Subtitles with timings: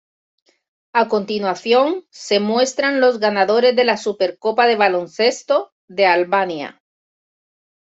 [0.93, 6.81] A continuación se muestran los ganadores de la Supercopa de baloncesto de Albania.